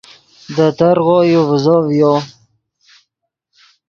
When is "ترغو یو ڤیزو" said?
0.77-1.75